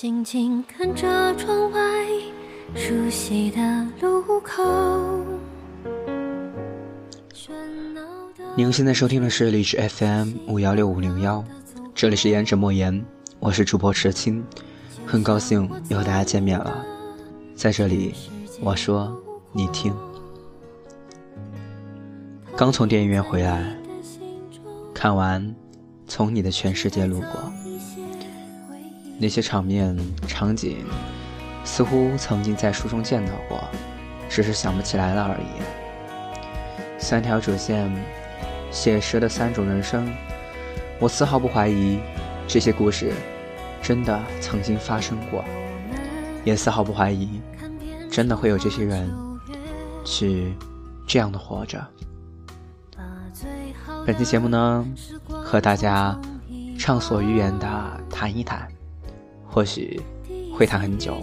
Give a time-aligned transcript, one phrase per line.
[0.00, 1.78] 静静看着窗外
[2.74, 4.64] 熟悉的路口。
[8.56, 11.44] 您现在收听的是荔枝 FM 五幺六五零幺，
[11.94, 13.04] 这里是言者莫言，
[13.40, 14.42] 我是主播池青，
[15.04, 16.82] 很高兴又和大家见面了，
[17.54, 18.14] 在这里
[18.62, 19.14] 我说
[19.52, 19.94] 你听。
[22.56, 23.76] 刚从电影院回来，
[24.94, 25.46] 看完
[26.06, 27.28] 《从你的全世界路过》，
[29.22, 29.94] 那些场面
[30.26, 30.78] 场景，
[31.62, 33.62] 似乎曾经在书中见到过，
[34.30, 35.60] 只是想不起来了而已。
[36.98, 37.94] 三条主线，
[38.70, 40.10] 写实的三种人生，
[40.98, 42.00] 我丝毫不怀疑
[42.48, 43.12] 这些故事
[43.82, 45.44] 真的曾经发生过，
[46.42, 47.42] 也丝毫不怀疑
[48.10, 49.06] 真的会有这些人
[50.02, 50.54] 去
[51.06, 51.86] 这样的活着。
[54.06, 54.86] 本期节目呢，
[55.28, 56.18] 和大家
[56.78, 58.66] 畅所欲言的谈一谈，
[59.50, 60.00] 或许
[60.54, 61.16] 会谈很久，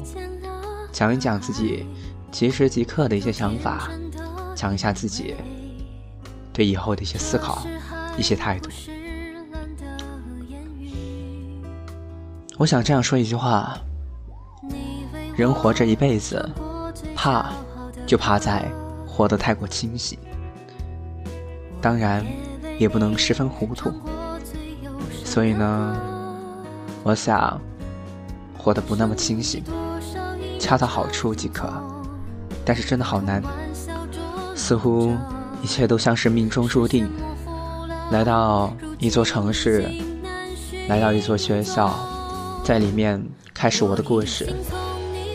[0.92, 1.86] 讲一讲自己
[2.31, 3.89] 即时即刻的一些想法，
[4.53, 5.36] 讲一下自己
[6.52, 7.66] 对以后的一些思考、
[8.17, 8.70] 一些态度。
[12.58, 13.78] 我想这样说一句话：
[15.36, 16.48] 人活着一辈子，
[17.16, 17.52] 怕
[18.05, 18.66] 就怕在
[19.08, 20.20] 活得太过清醒。
[21.81, 22.25] 当然。
[22.80, 23.92] 也不能十分糊涂，
[25.25, 26.00] 所以呢，
[27.02, 27.59] 我想
[28.67, 29.63] 活得不那么清醒，
[30.59, 31.71] 恰到好处即可。
[32.65, 33.41] 但是真的好难，
[34.55, 35.15] 似乎
[35.61, 37.09] 一切都像是命中注定。
[38.11, 39.89] 来到一座城市，
[40.89, 41.95] 来到一座学校，
[42.61, 44.53] 在里面开始我的故事。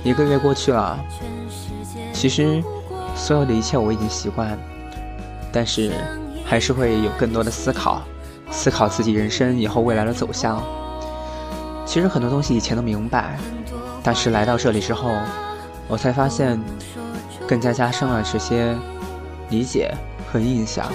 [0.05, 1.02] 一个月过去了，
[2.12, 2.62] 其实
[3.17, 4.58] 所有的一切我已经习惯，
[5.50, 5.91] 但是。
[6.44, 8.02] 还是会有更多的思考，
[8.50, 10.62] 思考自己人生以后未来的走向。
[11.93, 13.37] 其实很多东西以前都明白，
[14.03, 15.14] 但是来到这里之后，
[15.86, 16.58] 我才发现，
[17.47, 18.75] 更加加深了这些
[19.51, 19.95] 理解
[20.27, 20.91] 和印象，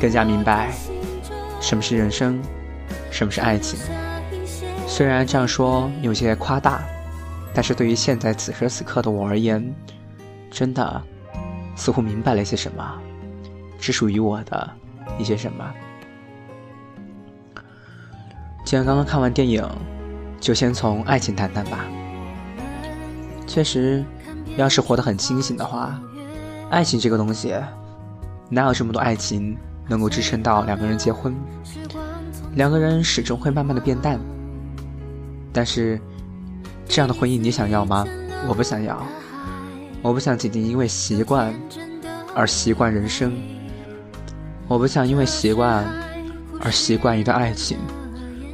[0.00, 0.72] 更加明白
[1.60, 2.42] 什么是人生，
[3.12, 3.78] 什么是爱情。
[4.88, 6.82] 虽然这样说有些夸大，
[7.54, 9.72] 但是对于现在此时此刻的我而言，
[10.50, 11.00] 真的
[11.76, 12.84] 似乎明白了些什么。
[13.78, 14.68] 只属于我的
[15.16, 15.64] 一些什么？
[18.64, 19.64] 既然刚刚看完电影，
[20.40, 21.84] 就先从爱情谈谈吧。
[23.46, 24.04] 确实，
[24.56, 26.00] 要是活得很清醒的话，
[26.70, 27.54] 爱情这个东西，
[28.48, 29.56] 哪有这么多爱情
[29.88, 31.34] 能够支撑到两个人结婚？
[32.54, 34.18] 两个人始终会慢慢的变淡。
[35.52, 36.00] 但是，
[36.86, 38.06] 这样的婚姻你想要吗？
[38.46, 39.02] 我不想要。
[40.02, 41.52] 我不想仅仅因为习惯
[42.34, 43.32] 而习惯人生。
[44.68, 45.84] 我不想因为习惯
[46.60, 47.78] 而习惯一段爱情，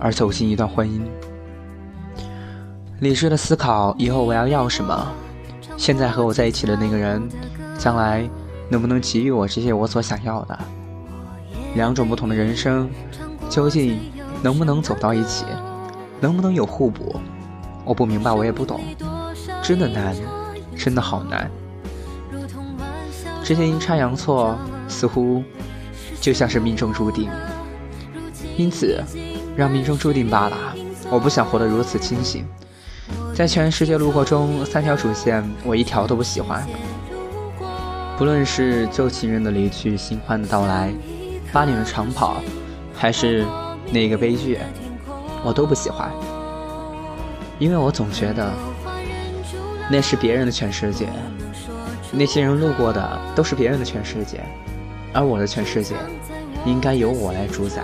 [0.01, 1.03] 而走进一段婚姻。
[3.01, 5.07] 理智的思考以后我要要什么，
[5.77, 7.29] 现在和我在一起的那个人，
[7.79, 8.29] 将来
[8.69, 10.59] 能不能给予我这些我所想要的？
[11.75, 12.89] 两种不同的人生，
[13.51, 13.99] 究竟
[14.43, 15.45] 能不能走到一起？
[16.21, 17.21] 能不能有互补？
[17.85, 18.81] 我不明白，我也不懂，
[19.63, 20.15] 真的难，
[20.77, 21.51] 真的好难。
[23.43, 24.57] 这些阴差阳错，
[24.89, 25.43] 似乎。
[26.21, 27.29] 就像是命中注定，
[28.57, 29.05] 因此
[29.55, 30.57] 让命中注定罢了。
[31.11, 32.47] 我不想活得如此清醒。
[33.35, 36.65] 在全世界路过中，三条主线我一条都不喜欢。
[38.17, 40.95] 不论是旧情人的离去、新欢的到来、
[41.53, 42.37] 八年的长跑，
[42.95, 43.45] 还是
[43.91, 44.61] 那个悲剧，
[45.43, 46.09] 我都不喜欢。
[47.59, 48.53] 因为我总觉得
[49.91, 51.09] 那是别人的全世界，
[52.13, 54.41] 那些人路过的都是别人的全世界。
[55.13, 55.97] 而我的全世界，
[56.65, 57.83] 应该由我来主宰。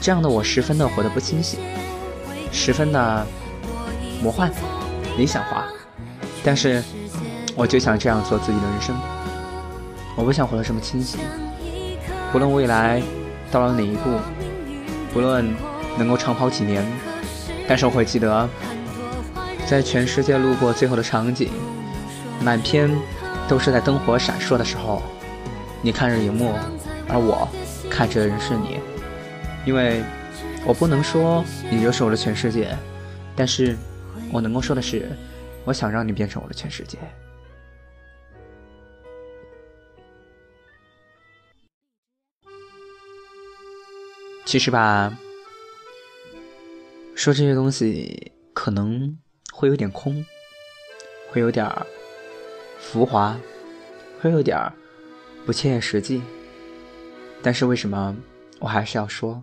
[0.00, 1.60] 这样的我十分的活得不清醒，
[2.50, 3.26] 十分的
[4.22, 4.50] 魔幻、
[5.16, 5.64] 理想化。
[6.44, 6.82] 但是，
[7.54, 8.96] 我就想这样做自己的人生。
[10.16, 11.20] 我不想活得这么清醒。
[12.32, 13.02] 不论未来
[13.50, 14.18] 到了哪一步，
[15.12, 15.54] 不论
[15.98, 16.84] 能够长跑几年，
[17.68, 18.48] 但是我会记得，
[19.66, 21.50] 在全世界路过最后的场景，
[22.40, 22.90] 满篇
[23.48, 25.02] 都是在灯火闪烁的时候。
[25.82, 26.54] 你看着荧幕，
[27.08, 27.48] 而我
[27.88, 28.80] 看着的人是你，
[29.64, 30.02] 因为
[30.64, 32.76] 我不能说你就是我的全世界，
[33.36, 33.76] 但是
[34.32, 35.08] 我能够说的是，
[35.64, 36.98] 我想让你变成我的全世界。
[44.44, 45.16] 其实吧，
[47.16, 49.18] 说这些东西可能
[49.52, 50.24] 会有点空，
[51.30, 51.68] 会有点
[52.78, 53.36] 浮华，
[54.20, 54.56] 会有点
[55.44, 56.22] 不切实际，
[57.42, 58.16] 但是为什么
[58.60, 59.42] 我还是要说？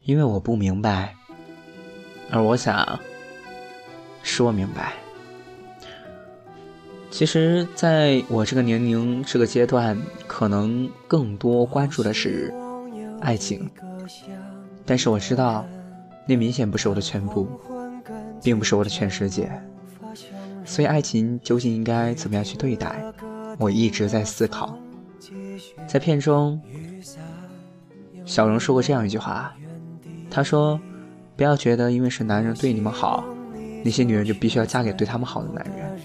[0.00, 1.14] 因为我不明白，
[2.30, 2.98] 而我想
[4.22, 4.92] 说明白。
[7.10, 12.52] 其实，在我这个年龄、这个阶段，可能更多关注的是
[13.20, 13.70] 爱情，
[14.86, 15.66] 但是我知道，
[16.26, 17.46] 那明显不是我的全部，
[18.42, 19.52] 并不是我的全世界。
[20.64, 23.04] 所以，爱情究竟应该怎么样去对待？
[23.58, 24.78] 我一直在思考。
[25.86, 26.58] 在片中，
[28.24, 29.54] 小荣说过这样一句话，
[30.30, 30.80] 他说
[31.36, 33.22] ：“不要觉得因为是男人对你们好，
[33.84, 35.98] 那些女人就必须要嫁给对他们好的男人。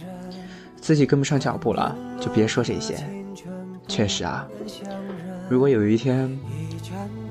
[0.80, 2.96] 自己跟不上脚步了，就别说这些。
[3.88, 4.48] 确实啊，
[5.50, 6.30] 如果有一天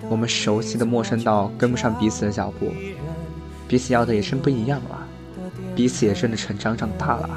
[0.08, 2.72] 我们熟悉的陌生到跟不上彼此的脚步，
[3.68, 5.06] 彼此要的也真不一样了，
[5.74, 7.30] 彼此也真的成长长大了，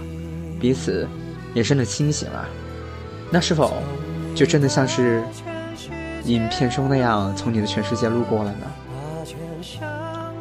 [0.60, 1.08] 彼此
[1.54, 2.48] 也真的清醒了，
[3.32, 3.74] 那是否？”
[4.36, 5.22] 就真的像是
[6.24, 8.68] 影片中那样从你的全世界路过了呢？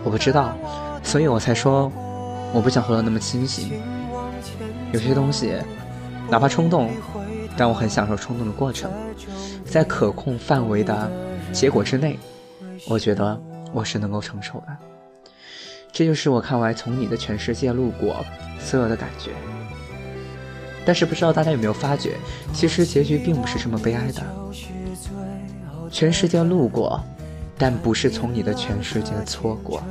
[0.05, 0.57] 我不知道，
[1.03, 1.91] 所以我才说
[2.53, 3.81] 我不想活得那么清醒。
[4.93, 5.55] 有些东西，
[6.31, 6.91] 哪怕冲动，
[7.57, 8.91] 但我很享受冲动的过程，
[9.65, 11.11] 在可控范围的
[11.53, 12.19] 结果之内，
[12.89, 13.39] 我觉得
[13.73, 14.77] 我是能够承受的。
[15.93, 18.25] 这就是我看完从你的全世界路过
[18.61, 19.33] 所有的感觉。
[20.85, 22.17] 但是不知道大家有没有发觉，
[22.55, 24.23] 其实结局并不是这么悲哀的。
[25.91, 27.03] 全世界路过，
[27.59, 29.83] 但不是从你的全世界错过。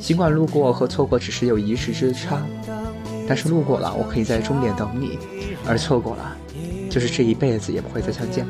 [0.00, 2.40] 尽管路过和错过只是有一时之差，
[3.28, 5.18] 但是路过了，我可以在终点等你；
[5.66, 6.36] 而错过了，
[6.88, 8.46] 就是这一辈子也不会再相见。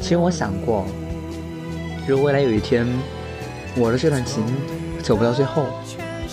[0.00, 0.84] 其实我想过，
[2.06, 2.86] 如果未来有一天，
[3.76, 4.42] 我的这段情
[5.02, 5.64] 走不到最后，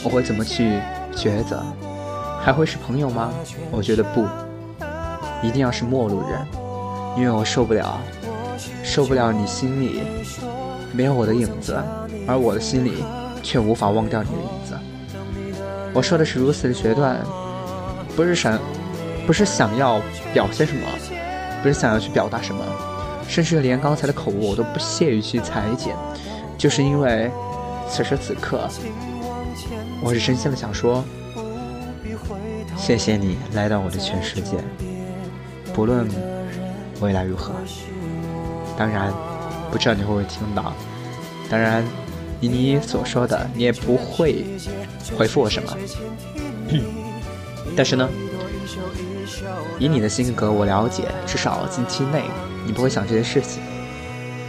[0.04, 0.80] 我会怎么去
[1.14, 1.64] 抉择？
[2.42, 3.32] 还会是朋友吗？
[3.72, 4.26] 我觉得不，
[5.46, 6.40] 一定要是陌路人，
[7.18, 8.00] 因为我受不了，
[8.84, 10.02] 受不了你心里
[10.94, 11.76] 没有我的影子，
[12.28, 13.04] 而我的心里
[13.46, 14.76] 却无法忘掉你的影子。
[15.94, 17.16] 我说的是如此的决断，
[18.16, 18.60] 不是想，
[19.28, 20.02] 不是想要
[20.34, 20.82] 表现什么，
[21.62, 22.66] 不是想要去表达什么，
[23.28, 25.96] 甚至连刚才的口误我都不屑于去裁剪，
[26.58, 27.30] 就是因为
[27.88, 28.68] 此时此刻，
[30.02, 31.04] 我是真心的想说。
[32.76, 34.58] 谢谢你来到我的全世界，
[35.74, 36.08] 不论
[37.00, 37.54] 未来如何，
[38.78, 39.14] 当然
[39.72, 40.74] 不知道你会不会听到，
[41.50, 41.84] 当然
[42.46, 44.46] 以你所说的，你也不会
[45.18, 45.76] 回复我什么。
[47.76, 48.08] 但是呢，
[49.80, 52.24] 以你的性格，我了解，至少近期内
[52.64, 53.64] 你不会想这些事情，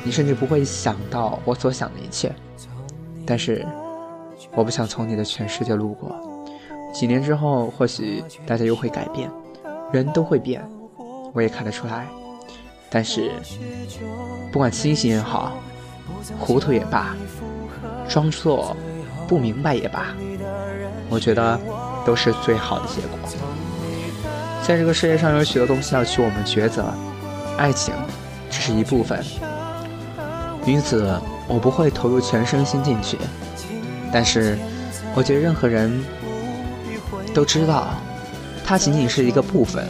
[0.04, 2.30] 你甚至不会想到我所想的一切。
[3.24, 3.66] 但是，
[4.54, 6.14] 我不想从你的全世界路过。
[6.92, 9.30] 几年之后，或许大家又会改变，
[9.90, 10.62] 人都会变，
[11.32, 12.06] 我也看得出来。
[12.90, 13.32] 但是，
[14.52, 15.52] 不管清醒也好，
[16.38, 17.14] 糊涂也罢，
[18.08, 18.76] 装作
[19.26, 20.06] 不明白也罢，
[21.08, 21.58] 我觉得
[22.04, 23.18] 都是最好的结果。
[24.66, 26.92] 在这个世界上，有许多东西要去我们抉择，
[27.56, 27.94] 爱情
[28.50, 29.24] 只是一部分。
[30.64, 33.16] 因此，我不会投入全身心进去。
[34.12, 34.58] 但是，
[35.14, 36.04] 我觉得任何人。
[37.34, 37.88] 都知道，
[38.64, 39.86] 它仅仅是一个部分，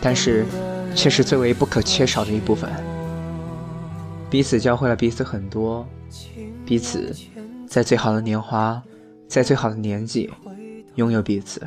[0.00, 0.46] 但是
[0.94, 2.70] 却是最为不可缺少的一部分。
[4.34, 5.86] 彼此教会了彼此很多，
[6.66, 7.14] 彼此
[7.68, 8.82] 在最好的年华，
[9.28, 10.28] 在最好的年纪
[10.96, 11.62] 拥有彼此。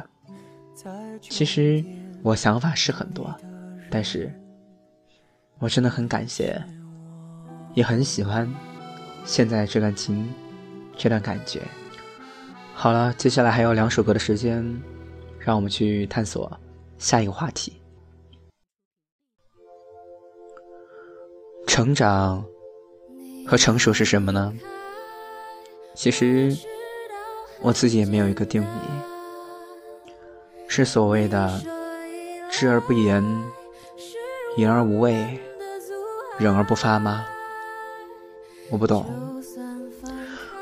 [1.22, 1.82] 其实
[2.22, 3.34] 我想法是很多，
[3.90, 4.30] 但是
[5.60, 6.62] 我真的很感谢，
[7.74, 8.54] 也很喜欢
[9.24, 10.30] 现在这段情，
[10.98, 11.62] 这段感觉。
[12.74, 14.78] 好了，接下来还有两首歌的时间。
[15.40, 16.52] 让我们去探索
[16.98, 17.72] 下一个话题。
[21.66, 22.44] 成长
[23.48, 24.54] 和成熟是什么呢？
[25.96, 26.56] 其实
[27.62, 28.68] 我自己也没有一个定义，
[30.68, 31.62] 是所谓的
[32.52, 33.24] 知而不言、
[34.58, 35.40] 言而无味、
[36.38, 37.26] 忍而不发吗？
[38.70, 39.06] 我不懂，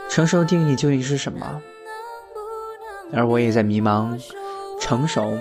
[0.08, 1.62] 成熟定义究竟是什么？
[3.12, 4.18] 而我也在迷茫。
[4.78, 5.36] 成熟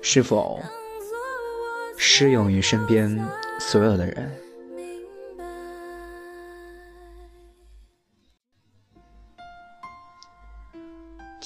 [0.00, 0.58] 是否
[1.98, 3.22] 适用于身边
[3.58, 4.32] 所有的人？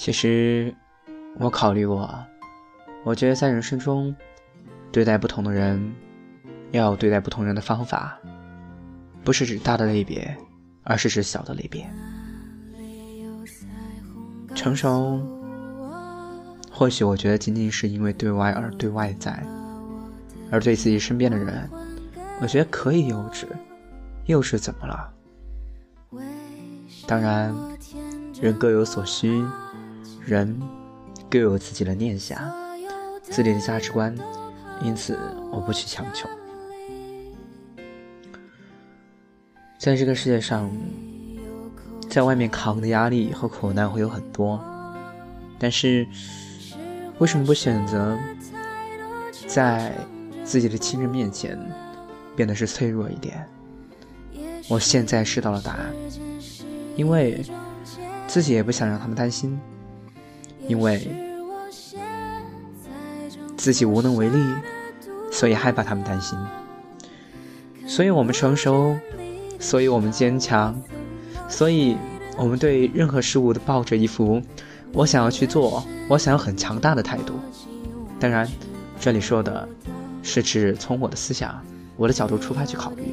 [0.01, 0.73] 其实
[1.37, 2.11] 我考虑过，
[3.03, 4.15] 我觉得在人生中
[4.91, 5.93] 对待不同的人，
[6.71, 8.17] 要对待不同人的方法，
[9.23, 10.35] 不是指大的类别，
[10.81, 11.87] 而是指小的类别。
[14.55, 15.21] 成熟。
[16.71, 19.45] 或许我觉得仅仅是因为对外而对外在，
[20.49, 21.69] 而对自己身边的人，
[22.41, 23.45] 我觉得可以幼稚，
[24.25, 25.13] 幼稚怎么了？
[27.05, 27.55] 当然，
[28.41, 29.45] 人各有所需，
[30.25, 30.59] 人
[31.29, 32.39] 各有自己的念想，
[33.23, 34.15] 自己的价值观，
[34.83, 35.17] 因此
[35.51, 36.29] 我不去强求。
[39.79, 40.69] 在这个世界上，
[42.09, 44.63] 在外面扛的压力和苦难会有很多，
[45.57, 46.07] 但是
[47.17, 48.17] 为什么不选择
[49.47, 49.91] 在
[50.43, 51.57] 自己的亲人面前
[52.35, 53.47] 变得是脆弱一点？
[54.69, 55.91] 我现在知道了答案，
[56.95, 57.43] 因为
[58.27, 59.59] 自己也不想让他们担心，
[60.67, 61.07] 因为
[63.57, 64.37] 自己无能为力，
[65.31, 66.37] 所以害怕他们担心，
[67.87, 68.97] 所以我们成熟。
[69.59, 70.75] 所以我们坚强，
[71.47, 71.95] 所以
[72.35, 74.41] 我们对任何事物都抱着一副
[74.91, 77.35] 我想要去做，我想要很强大的态度。
[78.19, 78.49] 当然，
[78.99, 79.69] 这里说的
[80.23, 81.63] 是指从我的思想、
[81.95, 83.03] 我的角度出发去考虑。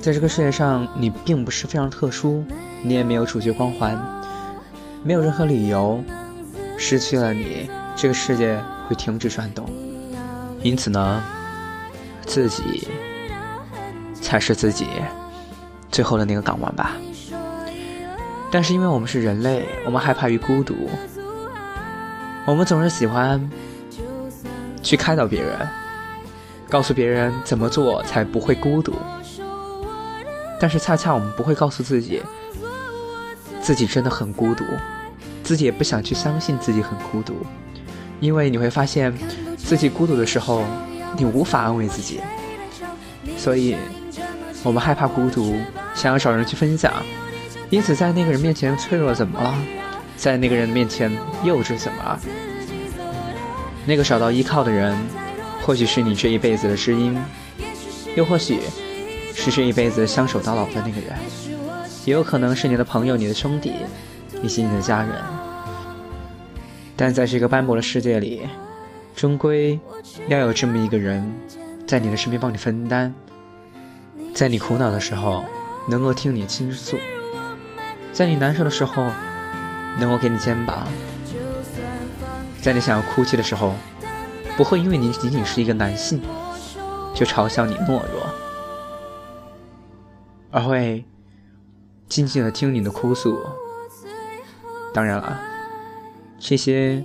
[0.00, 2.44] 在这个世界上，你并不是非常特殊，
[2.82, 4.00] 你也没有主角光环，
[5.02, 6.02] 没有任何理由
[6.78, 9.68] 失去了你，这个世界会停止转动。
[10.62, 11.22] 因此呢？
[12.24, 12.88] 自己
[14.20, 14.88] 才是自己
[15.92, 16.96] 最后的那个港湾吧。
[18.50, 20.74] 但是因为我们是人类，我们害怕于孤独，
[22.44, 23.48] 我们总是喜欢
[24.82, 25.56] 去开导别人，
[26.68, 28.92] 告诉别人怎么做才不会孤独。
[30.60, 32.22] 但是恰恰我们不会告诉自己，
[33.60, 34.64] 自己真的很孤独，
[35.42, 37.34] 自己也不想去相信自己很孤独，
[38.20, 39.12] 因为你会发现
[39.56, 40.64] 自己孤独的时候。
[41.18, 42.20] 你无法安慰自己，
[43.38, 43.74] 所以
[44.62, 45.56] 我们害怕孤独，
[45.94, 46.92] 想要找人去分享，
[47.70, 49.54] 因此在那个人面前脆弱怎么了？
[50.14, 51.10] 在那个人面前
[51.42, 52.20] 幼稚怎么了？
[53.86, 54.94] 那个找到依靠的人，
[55.62, 57.16] 或许是你这一辈子的知音，
[58.14, 58.60] 又或许
[59.36, 61.16] 是这一辈子相守到老的那个人，
[62.04, 63.74] 也有可能是你的朋友、你的兄弟，
[64.42, 65.12] 以及你的家人。
[66.96, 68.48] 但在这个斑驳的世界里。
[69.14, 69.80] 终归
[70.28, 71.32] 要有这么一个人，
[71.86, 73.14] 在你的身边帮你分担，
[74.34, 75.42] 在你苦恼的时候
[75.88, 76.98] 能够听你倾诉，
[78.12, 79.10] 在你难受的时候
[79.98, 80.86] 能够给你肩膀，
[82.60, 83.72] 在你想要哭泣的时候，
[84.54, 86.20] 不会因为你仅仅是一个男性
[87.14, 88.28] 就嘲笑你懦弱，
[90.50, 91.04] 而会
[92.08, 93.38] 静静的听你的哭诉。
[94.94, 95.40] 当然了，
[96.38, 97.04] 这些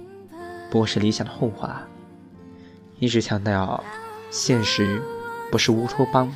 [0.70, 1.82] 不过是理想的后话。
[3.00, 3.84] 一直强调，
[4.30, 5.02] 现实
[5.52, 6.32] 不是乌托邦。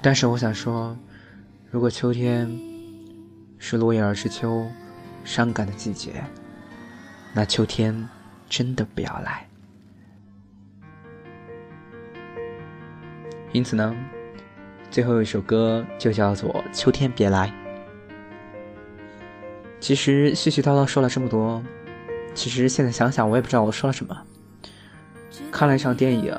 [0.00, 0.96] 但是我想说，
[1.70, 2.50] 如果秋天
[3.58, 4.66] 是落叶儿之秋，
[5.22, 6.24] 伤感的季节，
[7.34, 8.08] 那秋天
[8.48, 9.46] 真的不要来。
[13.52, 13.94] 因此呢，
[14.90, 17.46] 最后一首歌就叫做《秋天别来》。
[19.78, 21.62] 其实絮絮叨叨说了这么多，
[22.34, 24.16] 其实现在想想，我也不知道我说了什么。
[25.50, 26.36] 看了一场电影，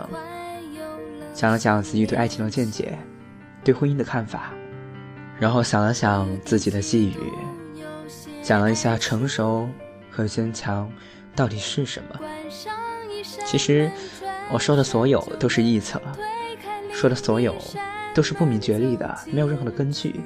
[1.33, 2.97] 讲了讲自己对爱情的见解，
[3.63, 4.51] 对婚姻的看法，
[5.39, 7.15] 然后想了想自己的寄语，
[8.43, 9.67] 讲了一下成熟
[10.09, 10.91] 和坚强
[11.35, 12.19] 到底是什么。
[13.45, 13.89] 其实
[14.51, 16.01] 我说的所有都是臆测，
[16.91, 17.55] 说的所有
[18.13, 20.19] 都是不明觉厉的，没有任何的根据，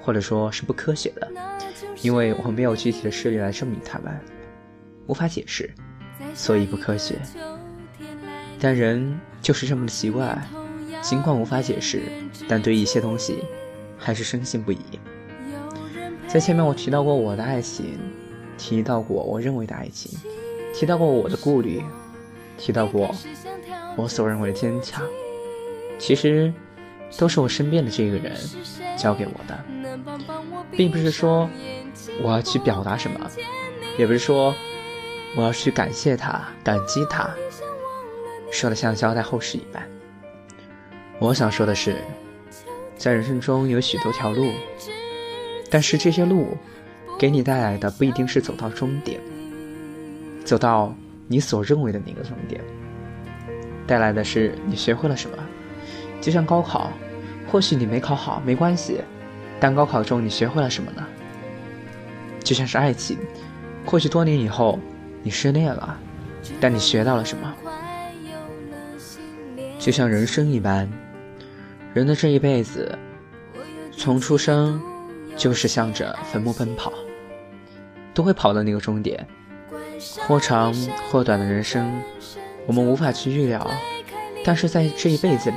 [0.00, 1.30] 或者说是不科学的，
[2.00, 4.18] 因为我没有具体的事例来证明他们，
[5.06, 5.70] 无法解释，
[6.34, 7.16] 所以不科学。
[8.58, 10.40] 但人就是这么的奇怪，
[11.02, 12.02] 尽管无法解释，
[12.48, 13.44] 但对一些东西
[13.98, 14.78] 还是深信不疑。
[16.28, 17.98] 在前面我提到过我的爱情，
[18.56, 20.18] 提到过我认为的爱情，
[20.72, 21.82] 提到过我的顾虑，
[22.56, 23.14] 提到过
[23.96, 25.02] 我所认为的坚强，
[25.98, 26.52] 其实
[27.18, 28.36] 都是我身边的这个人
[28.96, 29.64] 教给我的，
[30.70, 31.48] 并不是说
[32.22, 33.30] 我要去表达什么，
[33.98, 34.54] 也不是说
[35.36, 37.28] 我要去感谢他、感激他。
[38.50, 39.82] 说的像交代后事一般。
[41.18, 41.96] 我想说的是，
[42.96, 44.50] 在人生中有许多条路，
[45.70, 46.56] 但是这些路
[47.18, 49.20] 给你带来的不一定是走到终点，
[50.44, 50.94] 走到
[51.28, 52.60] 你所认为的那个终点，
[53.86, 55.36] 带来的是你学会了什么。
[56.22, 56.90] 就像高考，
[57.50, 59.00] 或许你没考好没关系，
[59.60, 61.04] 但高考中你学会了什么呢？
[62.42, 63.18] 就像是爱情，
[63.84, 64.78] 或许多年以后
[65.22, 65.98] 你失恋了，
[66.60, 67.52] 但你学到了什么？
[69.78, 70.88] 就像人生一般，
[71.92, 72.96] 人的这一辈子，
[73.90, 74.80] 从出生
[75.36, 76.92] 就是向着坟墓奔跑，
[78.14, 79.26] 都会跑到那个终点。
[80.26, 80.72] 或长
[81.10, 81.92] 或短的人生，
[82.66, 83.68] 我们无法去预料。
[84.44, 85.56] 但是在这一辈子里，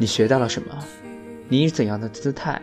[0.00, 0.74] 你学到了什么？
[1.46, 2.58] 你以怎样的姿态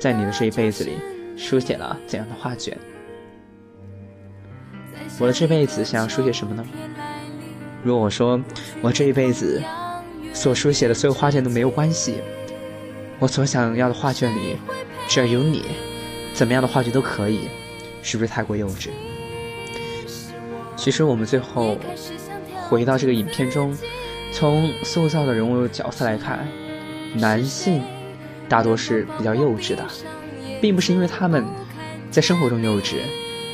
[0.00, 0.92] 在你的这一辈子里
[1.36, 2.78] 书写了怎样的画卷？
[5.18, 6.64] 我的这辈子想要书写什么呢？
[7.82, 8.40] 如果我说
[8.80, 9.60] 我这一辈子
[10.32, 12.20] 所书写的所有画卷都没有关系，
[13.18, 14.56] 我所想要的画卷里
[15.08, 15.64] 只要有你，
[16.34, 17.48] 怎么样的画卷都可以，
[18.00, 18.90] 是不是太过幼稚？
[20.76, 21.76] 其实我们最后
[22.68, 23.76] 回到这个影片中，
[24.30, 26.46] 从塑造的人物角色来看，
[27.18, 27.82] 男性
[28.48, 29.84] 大多是比较幼稚的，
[30.60, 31.44] 并不是因为他们
[32.10, 32.96] 在生活中幼稚，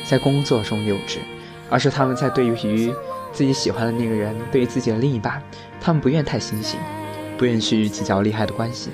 [0.05, 1.17] 在工作中幼稚，
[1.69, 2.93] 而是他们在对于
[3.31, 5.41] 自己喜欢的那个人，对于自己的另一半，
[5.81, 6.79] 他们不愿太清醒，
[7.37, 8.91] 不愿去计较利害的关系，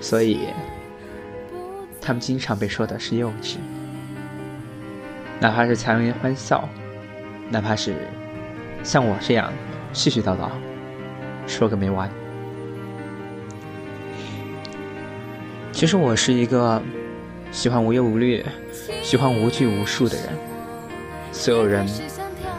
[0.00, 0.40] 所以
[2.00, 3.56] 他们经常被说的是幼稚。
[5.40, 6.68] 哪怕是强颜欢笑，
[7.50, 7.94] 哪怕是
[8.82, 9.52] 像我这样
[9.92, 10.48] 絮絮叨叨
[11.46, 12.10] 说个没完。
[15.74, 16.80] 其实我是一个
[17.50, 18.44] 喜欢无忧无虑、
[19.02, 20.28] 喜欢无拘无束的人。
[21.32, 21.84] 所有人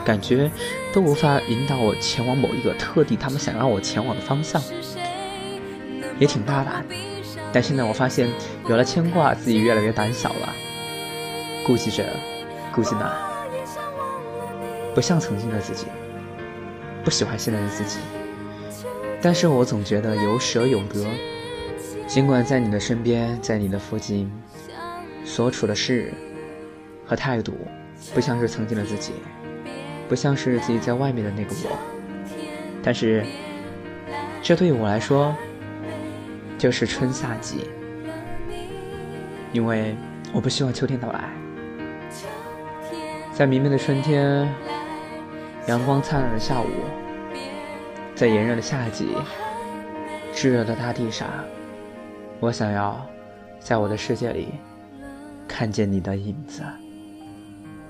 [0.04, 0.52] 感觉
[0.94, 4.62] 都无法引导我前往某一个特定他们想让我前往的方向，
[6.20, 6.86] 也挺大胆。
[7.54, 8.30] 但现在我发现，
[8.68, 10.54] 有了牵挂，自己越来越胆小了，
[11.66, 12.04] 顾忌着。
[12.74, 13.10] 顾忌那，
[14.94, 15.86] 不像曾经的自己，
[17.06, 18.00] 不喜欢现在的自己。
[19.22, 21.08] 但是我总觉得有舍有得。
[22.08, 24.32] 尽管在你的身边，在你的附近，
[25.26, 26.14] 所处的事
[27.06, 27.54] 和态度，
[28.14, 29.14] 不像是曾经的自己，
[30.08, 31.78] 不像是自己在外面的那个我。
[32.82, 33.26] 但是，
[34.42, 35.36] 这对于我来说，
[36.58, 37.68] 就是春夏季，
[39.52, 39.96] 因为
[40.32, 41.30] 我不希望秋天到来。
[43.34, 44.48] 在明媚的春天，
[45.68, 46.68] 阳光灿烂的下午，
[48.14, 49.10] 在炎热的夏季，
[50.34, 51.28] 炙热的大地上，
[52.40, 53.06] 我想要
[53.60, 54.50] 在我的世界里
[55.48, 56.64] 看见你的影子。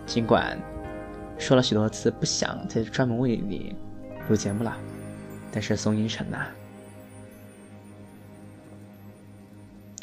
[0.05, 0.57] 尽管
[1.37, 3.75] 说了许多次不想再专门为你
[4.29, 4.77] 录节目了，
[5.51, 6.45] 但是宋英成呐，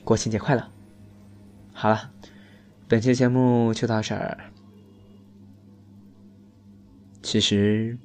[0.04, 0.68] 国庆节快乐！
[1.72, 2.10] 好了，
[2.88, 4.36] 本期节目就到这儿。
[7.22, 7.96] 其实，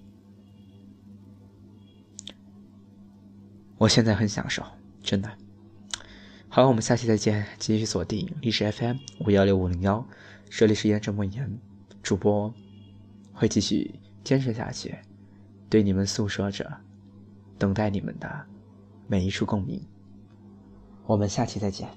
[3.77, 4.63] 我现在很享受，
[5.01, 5.29] 真的。
[6.57, 10.03] 好，我们下期再见，继续锁定历史 FM 五幺六五零幺，
[10.49, 11.55] 这里是言者莫言，
[12.01, 12.51] 主播
[13.31, 13.93] 会继续
[14.23, 14.97] 坚持下去，
[15.69, 16.67] 对你们诉说着，
[17.59, 18.43] 等待你们的
[19.05, 19.79] 每一处共鸣。
[21.05, 21.87] 我们下期再见。